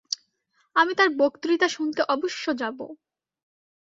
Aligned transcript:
আমি 0.75 0.93
তাঁর 0.93 1.09
বক্তৃতা 1.17 1.67
শুনতে 1.67 2.01
অবশ্য 2.09 2.43
যাব। 2.57 2.79